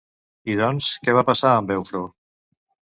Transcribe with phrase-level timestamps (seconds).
[0.53, 2.05] I doncs, què va passar amb Eufró?